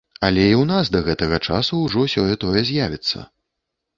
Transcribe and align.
Але 0.27 0.43
і 0.43 0.53
ў 0.61 0.67
нас 0.69 0.85
да 0.95 1.01
гэтага 1.07 1.37
часу 1.49 1.81
ўжо 1.81 2.07
сёе-тое 2.15 2.65
з'явіцца. 2.69 3.19